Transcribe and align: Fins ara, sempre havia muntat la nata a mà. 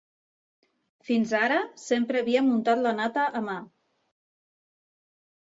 Fins 1.09 1.33
ara, 1.39 1.59
sempre 1.81 2.23
havia 2.23 2.41
muntat 2.47 2.83
la 2.87 2.95
nata 3.01 3.27
a 3.41 3.45
mà. 3.51 3.59